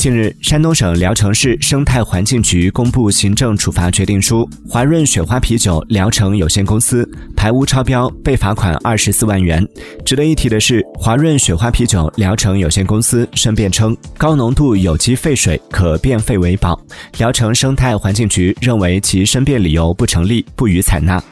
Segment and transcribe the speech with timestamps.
[0.00, 9.62] 近日山东省聊城市生态环境局公布行政处罚决定书华润雪花啤酒聊城有限公司排污超标被罚款二十四万元。
[10.02, 16.80] 值得一提的是华润雪花啤酒聊城有限公司申辩称高浓度有机废水可变废为宝
[17.18, 21.22] 聊城生态环境局认为其申辩理由不成立不予采纳。